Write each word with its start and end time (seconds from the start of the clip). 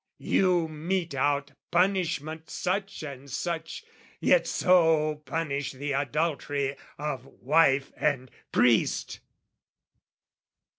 You 0.17 0.67
mete 0.67 1.13
out 1.13 1.51
punishment 1.69 2.49
such 2.49 3.03
and 3.03 3.29
such, 3.29 3.83
yet 4.19 4.47
so 4.47 5.17
Punish 5.27 5.73
the 5.73 5.91
adultery 5.91 6.75
of 6.97 7.23
wife 7.27 7.91
and 7.95 8.31
priest! 8.51 9.19